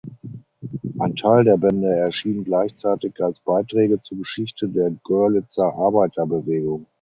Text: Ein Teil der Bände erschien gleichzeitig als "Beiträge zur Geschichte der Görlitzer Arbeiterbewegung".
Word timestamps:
Ein 0.97 1.15
Teil 1.15 1.43
der 1.43 1.57
Bände 1.57 1.87
erschien 1.95 2.43
gleichzeitig 2.43 3.21
als 3.23 3.39
"Beiträge 3.41 4.01
zur 4.01 4.17
Geschichte 4.17 4.67
der 4.67 4.89
Görlitzer 5.03 5.71
Arbeiterbewegung". 5.75 6.87